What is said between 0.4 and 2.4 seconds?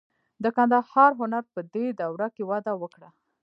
د ګندهارا هنر په دې دوره